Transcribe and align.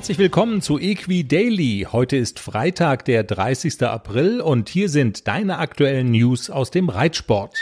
Herzlich 0.00 0.16
willkommen 0.16 0.62
zu 0.62 0.78
Equi 0.78 1.28
Daily. 1.28 1.86
Heute 1.92 2.16
ist 2.16 2.40
Freitag, 2.40 3.04
der 3.04 3.22
30. 3.22 3.82
April 3.82 4.40
und 4.40 4.70
hier 4.70 4.88
sind 4.88 5.28
deine 5.28 5.58
aktuellen 5.58 6.10
News 6.10 6.48
aus 6.48 6.70
dem 6.70 6.88
Reitsport. 6.88 7.54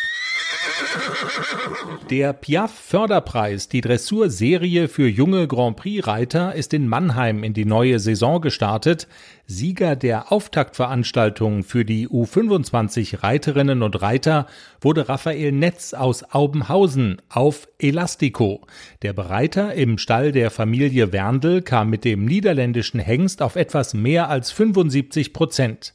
Der 2.10 2.32
Piaf 2.32 2.72
Förderpreis, 2.72 3.68
die 3.68 3.80
Dressurserie 3.80 4.88
für 4.88 5.08
junge 5.08 5.46
Grand 5.46 5.76
Prix 5.76 6.06
Reiter, 6.06 6.54
ist 6.54 6.72
in 6.72 6.88
Mannheim 6.88 7.44
in 7.44 7.52
die 7.52 7.66
neue 7.66 7.98
Saison 7.98 8.40
gestartet. 8.40 9.08
Sieger 9.46 9.96
der 9.96 10.32
Auftaktveranstaltung 10.32 11.64
für 11.64 11.84
die 11.84 12.08
U25 12.08 13.22
Reiterinnen 13.22 13.82
und 13.82 14.00
Reiter 14.00 14.46
wurde 14.80 15.08
Raphael 15.08 15.52
Netz 15.52 15.94
aus 15.94 16.22
Aubenhausen 16.22 17.20
auf 17.28 17.68
Elastico. 17.78 18.66
Der 19.02 19.12
Bereiter 19.12 19.74
im 19.74 19.98
Stall 19.98 20.32
der 20.32 20.50
Familie 20.50 21.12
Werndl 21.12 21.62
kam 21.62 21.90
mit 21.90 22.04
dem 22.04 22.24
niederländischen 22.24 23.00
Hengst 23.00 23.42
auf 23.42 23.56
etwas 23.56 23.94
mehr 23.94 24.28
als 24.28 24.50
75 24.50 25.32
Prozent. 25.32 25.94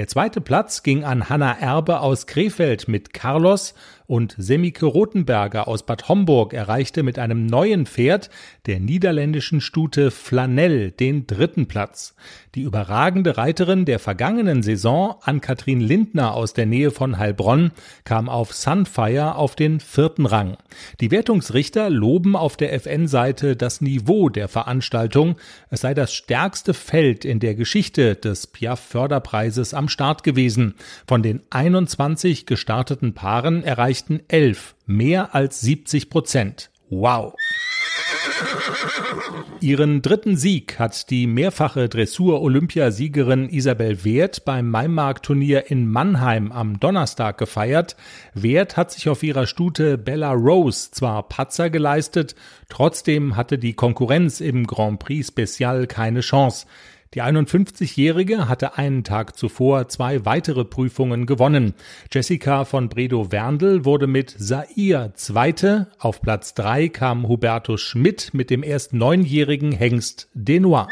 Der 0.00 0.08
zweite 0.08 0.40
Platz 0.40 0.82
ging 0.82 1.04
an 1.04 1.28
Hanna 1.28 1.52
Erbe 1.60 2.00
aus 2.00 2.26
Krefeld 2.26 2.88
mit 2.88 3.12
Carlos 3.12 3.74
und 4.10 4.34
Semike 4.38 4.86
Rothenberger 4.86 5.68
aus 5.68 5.84
Bad 5.84 6.08
Homburg 6.08 6.52
erreichte 6.52 7.04
mit 7.04 7.16
einem 7.20 7.46
neuen 7.46 7.86
Pferd 7.86 8.28
der 8.66 8.80
niederländischen 8.80 9.60
Stute 9.60 10.10
Flanell 10.10 10.90
den 10.90 11.28
dritten 11.28 11.66
Platz. 11.68 12.16
Die 12.56 12.62
überragende 12.62 13.36
Reiterin 13.36 13.84
der 13.84 14.00
vergangenen 14.00 14.64
Saison, 14.64 15.14
Ann-Kathrin 15.20 15.80
Lindner 15.80 16.34
aus 16.34 16.54
der 16.54 16.66
Nähe 16.66 16.90
von 16.90 17.18
Heilbronn, 17.18 17.70
kam 18.02 18.28
auf 18.28 18.52
Sunfire 18.52 19.36
auf 19.36 19.54
den 19.54 19.78
vierten 19.78 20.26
Rang. 20.26 20.56
Die 21.00 21.12
Wertungsrichter 21.12 21.88
loben 21.88 22.34
auf 22.34 22.56
der 22.56 22.72
FN-Seite 22.72 23.54
das 23.54 23.80
Niveau 23.80 24.28
der 24.28 24.48
Veranstaltung. 24.48 25.36
Es 25.70 25.82
sei 25.82 25.94
das 25.94 26.12
stärkste 26.12 26.74
Feld 26.74 27.24
in 27.24 27.38
der 27.38 27.54
Geschichte 27.54 28.16
des 28.16 28.48
Piaf-Förderpreises 28.48 29.72
am 29.72 29.88
Start 29.90 30.22
gewesen. 30.22 30.74
Von 31.06 31.22
den 31.22 31.42
21 31.50 32.46
gestarteten 32.46 33.12
Paaren 33.12 33.62
erreichten 33.62 34.20
elf 34.28 34.74
mehr 34.86 35.34
als 35.34 35.60
70 35.60 36.08
Prozent. 36.08 36.70
Wow! 36.88 37.34
Ihren 39.60 40.00
dritten 40.00 40.36
Sieg 40.36 40.78
hat 40.78 41.10
die 41.10 41.26
mehrfache 41.26 41.88
Dressur-Olympiasiegerin 41.88 43.50
Isabel 43.50 44.04
Wert 44.04 44.46
beim 44.46 44.70
Maimark-Turnier 44.70 45.70
in 45.70 45.86
Mannheim 45.86 46.50
am 46.50 46.80
Donnerstag 46.80 47.36
gefeiert. 47.36 47.96
Wert 48.32 48.78
hat 48.78 48.90
sich 48.90 49.08
auf 49.08 49.22
ihrer 49.22 49.46
Stute 49.46 49.98
Bella 49.98 50.32
Rose 50.32 50.90
zwar 50.92 51.28
Patzer 51.28 51.68
geleistet, 51.68 52.34
trotzdem 52.70 53.36
hatte 53.36 53.58
die 53.58 53.74
Konkurrenz 53.74 54.40
im 54.40 54.66
Grand 54.66 54.98
Prix 54.98 55.28
Special 55.28 55.86
keine 55.86 56.20
Chance. 56.20 56.66
Die 57.12 57.22
51-Jährige 57.22 58.48
hatte 58.48 58.78
einen 58.78 59.02
Tag 59.02 59.36
zuvor 59.36 59.88
zwei 59.88 60.24
weitere 60.24 60.64
Prüfungen 60.64 61.26
gewonnen. 61.26 61.74
Jessica 62.12 62.64
von 62.64 62.88
Bredow 62.88 63.32
Werndl 63.32 63.84
wurde 63.84 64.06
mit 64.06 64.32
Sair 64.38 65.10
Zweite. 65.16 65.88
Auf 65.98 66.22
Platz 66.22 66.54
drei 66.54 66.88
kam 66.88 67.26
Hubertus 67.26 67.80
Schmidt 67.80 68.32
mit 68.32 68.48
dem 68.48 68.62
erst 68.62 68.92
neunjährigen 68.92 69.72
Hengst 69.72 70.28
Denois. 70.34 70.86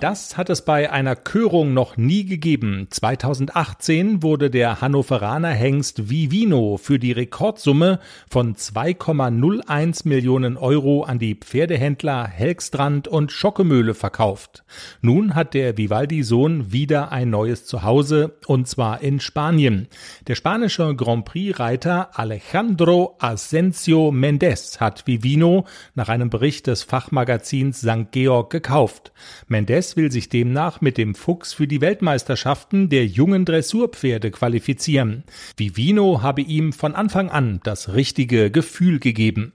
Das 0.00 0.36
hat 0.36 0.50
es 0.50 0.62
bei 0.62 0.90
einer 0.92 1.16
Körung 1.16 1.72
noch 1.72 1.96
nie 1.96 2.26
gegeben. 2.26 2.86
2018 2.90 4.22
wurde 4.22 4.50
der 4.50 4.82
Hannoveraner 4.82 5.50
Hengst 5.50 6.10
Vivino 6.10 6.76
für 6.76 6.98
die 6.98 7.12
Rekordsumme 7.12 8.00
von 8.28 8.54
2,01 8.56 10.06
Millionen 10.06 10.58
Euro 10.58 11.04
an 11.04 11.18
die 11.18 11.34
Pferdehändler 11.34 12.26
Helgstrand 12.28 13.08
und 13.08 13.32
Schockemöhle 13.32 13.94
verkauft. 13.94 14.64
Nun 15.00 15.34
hat 15.34 15.54
der 15.54 15.78
Vivaldi-Sohn 15.78 16.72
wieder 16.72 17.10
ein 17.10 17.30
neues 17.30 17.64
Zuhause 17.64 18.36
und 18.46 18.68
zwar 18.68 19.00
in 19.00 19.18
Spanien. 19.18 19.88
Der 20.26 20.34
spanische 20.34 20.94
Grand 20.94 21.24
Prix-Reiter 21.24 22.10
Alejandro 22.18 23.16
Asensio 23.18 24.10
Mendes 24.10 24.78
hat 24.78 25.06
Vivino 25.06 25.64
nach 25.94 26.10
einem 26.10 26.28
Bericht 26.28 26.66
des 26.66 26.82
Fachmagazins 26.82 27.80
St. 27.80 28.10
Georg 28.10 28.50
gekauft. 28.50 29.12
Mendes 29.48 29.85
Press 29.86 29.96
will 29.96 30.10
sich 30.10 30.28
demnach 30.28 30.80
mit 30.80 30.98
dem 30.98 31.14
Fuchs 31.14 31.52
für 31.52 31.68
die 31.68 31.80
Weltmeisterschaften 31.80 32.88
der 32.88 33.06
jungen 33.06 33.44
Dressurpferde 33.44 34.32
qualifizieren. 34.32 35.22
Vivino 35.56 36.22
habe 36.22 36.40
ihm 36.40 36.72
von 36.72 36.96
Anfang 36.96 37.30
an 37.30 37.60
das 37.62 37.94
richtige 37.94 38.50
Gefühl 38.50 38.98
gegeben. 38.98 39.52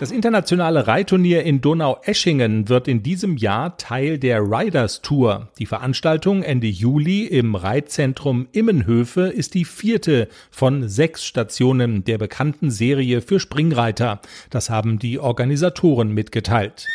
Das 0.00 0.10
internationale 0.10 0.88
Reitturnier 0.88 1.44
in 1.44 1.60
Donau-Eschingen 1.60 2.68
wird 2.68 2.88
in 2.88 3.04
diesem 3.04 3.36
Jahr 3.36 3.76
Teil 3.76 4.18
der 4.18 4.40
Riders 4.40 5.02
Tour. 5.02 5.48
Die 5.58 5.66
Veranstaltung 5.66 6.42
Ende 6.42 6.66
Juli 6.66 7.26
im 7.26 7.54
Reitzentrum 7.54 8.48
Immenhöfe 8.50 9.28
ist 9.28 9.54
die 9.54 9.64
vierte 9.64 10.28
von 10.50 10.88
sechs 10.88 11.24
Stationen 11.24 12.02
der 12.02 12.18
bekannten 12.18 12.72
Serie 12.72 13.22
für 13.22 13.38
Springreiter. 13.38 14.20
Das 14.50 14.68
haben 14.68 14.98
die 14.98 15.20
Organisatoren 15.20 16.10
mitgeteilt. 16.10 16.88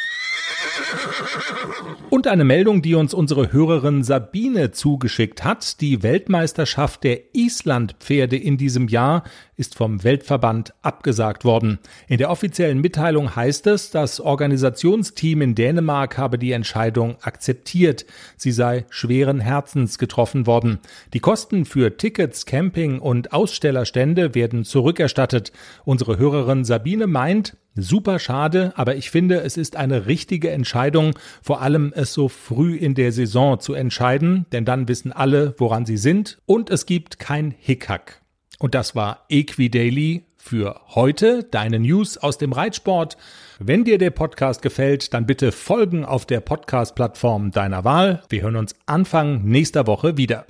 Und 2.10 2.28
eine 2.28 2.44
Meldung, 2.44 2.82
die 2.82 2.96
uns 2.96 3.14
unsere 3.14 3.52
Hörerin 3.52 4.04
Sabine 4.04 4.72
zugeschickt 4.72 5.44
hat. 5.44 5.82
Die 5.82 6.04
Weltmeisterschaft 6.04 7.04
der 7.04 7.36
Islandpferde 7.36 8.38
in 8.38 8.58
diesem 8.58 8.88
Jahr 8.88 9.24
ist 9.62 9.76
vom 9.76 10.04
Weltverband 10.04 10.74
abgesagt 10.82 11.46
worden. 11.46 11.78
In 12.08 12.18
der 12.18 12.32
offiziellen 12.32 12.82
Mitteilung 12.82 13.36
heißt 13.36 13.68
es, 13.68 13.92
das 13.92 14.20
Organisationsteam 14.20 15.44
in 15.44 15.54
Dänemark 15.54 16.18
habe 16.18 16.40
die 16.40 16.52
Entscheidung 16.52 17.18
akzeptiert. 17.22 18.08
Sie 18.38 18.52
sei 18.52 18.86
schweren 18.90 19.40
Herzens 19.40 20.00
getroffen 20.00 20.48
worden. 20.48 20.80
Die 21.14 21.20
Kosten 21.20 21.66
für 21.66 21.96
Tickets, 21.96 22.48
Camping 22.48 22.98
und 22.98 23.34
Ausstellerstände 23.34 24.34
werden 24.34 24.66
zurückerstattet. 24.66 25.52
Unsere 25.86 26.18
Hörerin 26.18 26.66
Sabine 26.66 27.06
meint, 27.06 27.56
Super 27.74 28.20
schade, 28.20 28.74
aber 28.76 28.98
ich 28.98 29.12
finde, 29.12 29.42
es 29.42 29.56
ist 29.56 29.78
eine 29.78 30.06
richtige 30.06 30.50
Entscheidung, 30.50 31.14
vor 31.42 31.62
allem 31.62 31.94
es 31.96 32.12
so 32.12 32.28
früh 32.28 32.76
in 32.76 32.96
der 32.96 33.14
Saison 33.14 33.62
zu 33.62 33.74
entscheiden, 33.74 34.46
denn 34.52 34.66
dann 34.66 34.90
wissen 34.90 35.14
alle, 35.14 35.56
woran 35.58 35.86
sie 35.86 35.96
sind 35.96 36.40
und 36.46 36.70
es 36.70 36.86
gibt 36.86 37.18
kein 37.18 37.56
Hickhack. 37.58 38.21
Und 38.62 38.76
das 38.76 38.96
war 38.96 39.26
Equidaily 39.28 40.24
für 40.38 40.80
heute, 40.90 41.44
deine 41.44 41.80
News 41.80 42.20
aus 42.20 42.38
dem 42.38 42.54
Reitsport. 42.54 43.18
Wenn 43.58 43.86
dir 43.86 43.98
der 43.98 44.12
Podcast 44.12 44.62
gefällt, 44.62 45.16
dann 45.16 45.26
bitte 45.26 45.52
folgen 45.52 46.06
auf 46.06 46.28
der 46.28 46.42
Podcast-Plattform 46.42 47.50
deiner 47.50 47.84
Wahl. 47.86 48.22
Wir 48.30 48.44
hören 48.44 48.58
uns 48.58 48.76
Anfang 48.86 49.44
nächster 49.46 49.88
Woche 49.88 50.16
wieder. 50.16 50.46